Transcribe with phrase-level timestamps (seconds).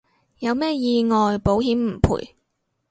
[0.39, 2.31] 有咩意外保險唔賠